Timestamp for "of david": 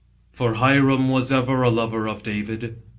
2.09-2.81